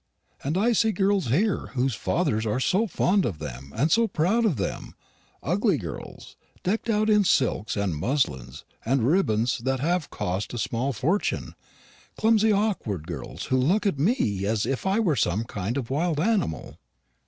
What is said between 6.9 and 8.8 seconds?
in silks and muslins